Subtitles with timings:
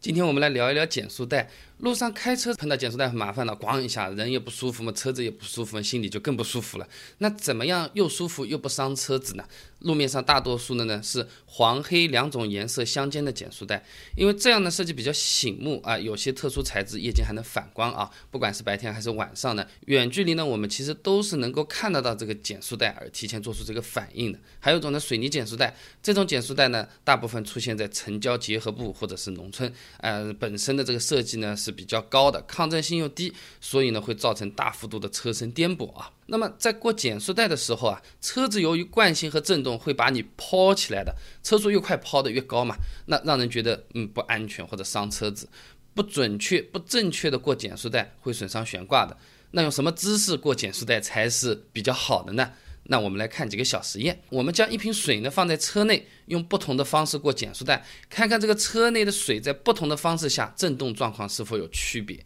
[0.00, 1.50] 今天我们来聊一聊减速带。
[1.80, 6.86] 路上开车碰到减速带很麻烦的，咣一下，人也不舒服嘛，车子也不舒服嘛，心里就更不舒服了。
[7.18, 9.44] 那怎么样又舒服又不伤车子呢？
[9.80, 13.82] 路面上大多数的呢是黄黑两种颜色相间的减速带，
[14.14, 24.38] 因为这样的设计比较醒目啊，有些特殊材质夜间还能反光啊，不管是白天还是晚上呢，远距离呢我们其实都是能够看得到这个减速带而提前做出这个反应的。
[24.58, 31.69] 还有一种呢水泥减速带，这种减速带呢大部分出现在城郊结合部或者是农村，呃本身的这个设计呢是。
[31.70, 36.10] 比较高的抗震性又低，所以呢会造成大幅度的车身颠簸啊。
[36.26, 45.48] 那么在过减速带的时候啊，车子由于惯性和震动会把你抛起来的，车速越快抛得越高嘛，那让人觉得嗯不安全或者伤车子，
[45.94, 49.16] 不准确不正确的过减速带会损伤悬挂的。
[49.52, 52.52] 那用什么姿势过减速带才是比较好的呢？
[52.90, 54.20] 那我们来看几个小实验。
[54.30, 62.18] 我们将一瓶水呢放在车内，用不同的方式过减速带，看看这个车内的水在不同的方式下震动状况是否有区别。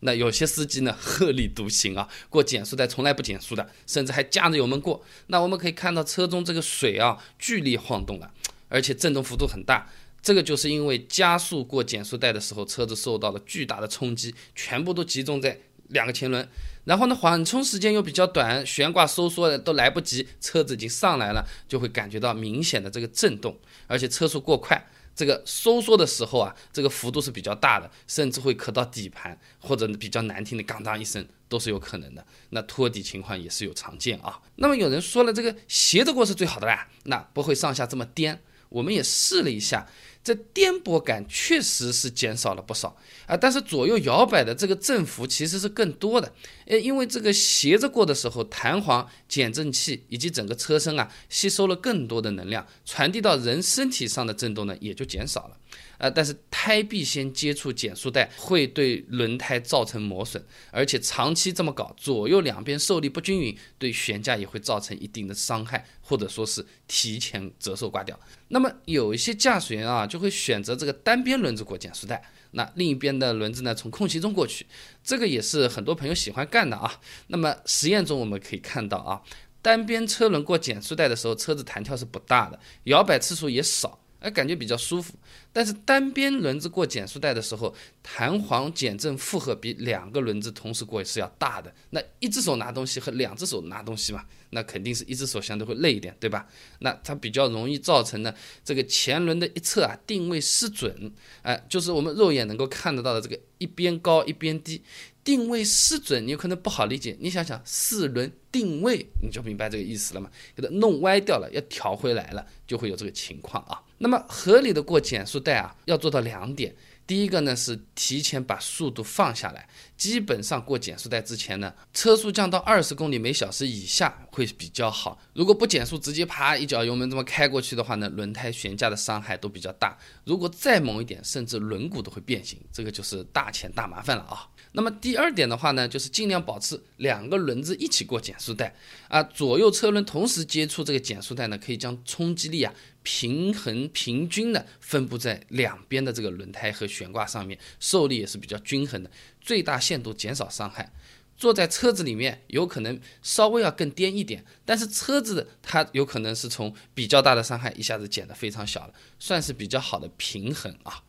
[0.00, 5.04] 那有些司机呢鹤立独行啊，过减速带从来不减速的，甚至还加着油门过。
[5.26, 8.32] 那我们可以看到车中这个水啊剧烈晃动了，
[8.70, 9.90] 而且震动幅度很大。
[10.22, 15.60] 这个就是因为加速过减速带的时候，车子受到了巨大的冲击，全部都集中在。
[15.88, 16.48] 两个前轮，
[16.84, 32.26] 然后呢，缓冲时间又比较短，悬挂收缩的都来不及，车子已经上来了，就会感觉到明显的这个震动，而且车速过快，这个收缩的时候啊，这个幅度是比较大的，甚至会磕到底盘，或者比较难听的“咣当”一声都是有可能的。
[32.50, 34.40] 那托底情况也是有常见啊。
[34.56, 38.42] 那么有人说了，这个斜着过是最好的啦，那不会上下这么颠。
[38.68, 39.86] 我们也试了一下。
[40.26, 42.96] 这颠簸感确实是减少了不少
[43.26, 46.32] 啊，但是左右摇摆的这个振幅其实是更多的，
[46.64, 55.56] 诶，因为这个斜着过的时候，弹簧、减震器以及整个车身啊，吸收了更多的能量，传递到人身体上的震动呢也就减少了。
[55.98, 68.18] 呃，但是胎壁先接触减速带会对轮胎造成磨损，而且长期这么搞，左右两边受力不均匀，对悬架也会造成一定的伤害，或者说是提前折寿挂掉。
[68.48, 72.22] 那么有一些驾驶员啊，就就会选择这个单边轮子过减速带，
[72.52, 74.66] 那另一边的轮子呢从空隙中过去，
[75.04, 77.00] 这个也是很多朋友喜欢干的啊。
[77.26, 79.20] 那么实验中我们可以看到啊，
[79.60, 83.98] 单边车轮过减速带的时候，车子弹跳是不大的，摇摆次数也少。
[84.18, 85.14] 哎，感觉比较舒服，
[85.52, 91.72] 但是单边轮子过减速带的时候，弹簧减震负荷比两个轮子同时过是要大的。
[91.90, 96.48] 那一只手拿东西和两只手拿东西嘛，那肯定是一只手相对会累一点，对吧？
[96.80, 98.34] 那它比较容易造成呢
[98.64, 101.12] 这个前轮的一侧啊定位失准，
[101.42, 104.82] 哎，就是我们肉眼能够看得到的这个一边高一边低。
[105.22, 107.16] 定位失准，你有可能不好理解。
[107.18, 110.30] 你想想四轮定位，你就明白这个意思了嘛？
[110.54, 113.82] 给它弄歪掉了，要调回来了，就会有这个情况啊。
[113.98, 116.74] 那么合理的过减速带啊，要做到两点。
[117.06, 125.16] 第一个呢是提前把速度放下来，基本上过减速带之前呢，车速降到二十公里每小时以下会比较好。
[125.32, 129.96] 如果不减速，直接啪一脚油门这么开过去的话呢，轮胎悬架的伤害都比较大。
[130.24, 134.48] 如果再猛一点，甚至轮毂都会变形，这个就是大钱大麻烦了啊。
[134.72, 138.74] 那么第二点的话呢，就是尽量保持两个轮子一起过减速带
[139.06, 142.74] 啊，左右车轮同时接触这个减速带呢，可以将冲击力啊。
[143.06, 149.08] 平衡平均的分布在两边的这个轮胎和悬挂上面，受力也是比较均衡的，
[149.40, 150.92] 最大限度减少伤害。
[151.36, 161.04] 坐在车子里面有可能稍微要更颠一点，但是车子它有可能是从比较大的伤害一下子减得非常小了，算是比较好的平衡啊。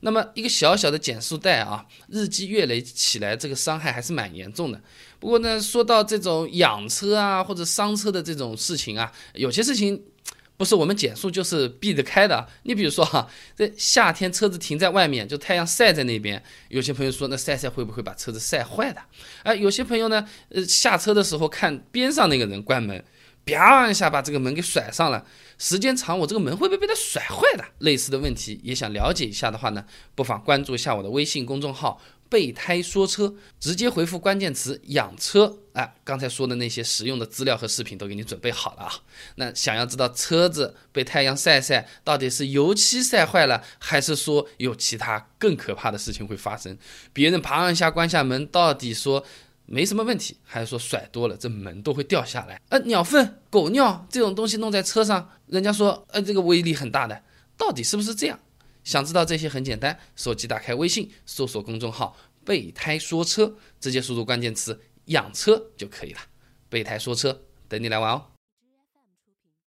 [0.00, 4.80] 那么一个小小的减速带啊，日积月累起来，这个伤害还是蛮严重的。
[5.20, 10.02] 不过呢，说到这种养车啊或者伤车的这种事情啊，有些事情。
[10.56, 12.46] 不是我们减速就是避得开的。
[12.62, 19.00] 你比如说哈，这夏天车子停在外面，就太阳晒在那边，有些朋友说那晒晒会不会把车子晒坏的？
[19.42, 23.04] 哎，有些朋友呢，呃，下车的时候看边上那个人关门，
[23.44, 25.26] 啪一下把这个门给甩上了，
[25.58, 27.64] 时间长我这个门会不会被他甩坏的？
[27.78, 29.84] 类似的问题也想了解一下的话呢，
[30.14, 32.00] 不妨关注一下我的微信公众号。
[32.32, 38.92] 备胎说车，直接回复关键词“养车”，哎，刚才说的那些实用的资料和视频都给你准备好了啊。
[39.34, 46.78] 那想要知道车子被太阳晒晒，到底是油漆晒坏了，还是说有其他更可怕的事情会发生？
[47.12, 49.22] 别人啪一下关下门，到底说
[49.66, 52.58] 没什么问题，还是说甩多了这门都会掉下来？
[52.70, 57.22] 呃，鸟粪、狗尿这种东西弄在车上，人家说呃这个威力很大的，
[57.58, 58.40] 到底是不是这样？
[58.84, 66.20] 想知道这些很简单，手机打开微信，搜索公众号“备胎说车”，直接输入关键词“养车”就可以了。
[66.68, 68.31] 备胎说车，等你来玩哦。